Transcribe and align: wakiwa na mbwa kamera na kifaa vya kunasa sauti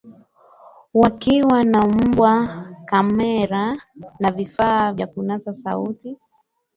wakiwa 0.93 1.63
na 1.63 1.87
mbwa 1.87 2.47
kamera 2.85 3.77
na 4.19 4.31
kifaa 4.31 4.93
vya 4.93 5.07
kunasa 5.07 5.53
sauti 5.53 6.17